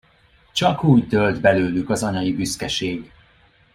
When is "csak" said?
0.51-0.83